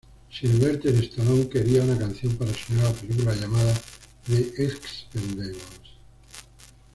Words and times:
Sylvester 0.31 0.95
Stallone 1.03 1.47
quería 1.47 1.83
una 1.83 1.95
canción 1.95 2.35
para 2.35 2.51
su 2.55 2.73
nueva 2.73 2.89
película, 2.91 3.35
llamada 3.35 3.71
The 4.25 4.63
Expendables. 4.65 5.59